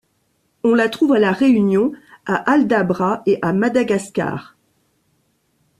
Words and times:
On 0.63 0.73
la 0.73 0.89
trouve 0.89 1.13
à 1.13 1.19
La 1.19 1.31
Réunion, 1.31 1.91
à 2.25 2.51
Aldabra 2.51 3.21
et 3.27 3.37
à 3.43 3.53
Madagascar. 3.53 4.57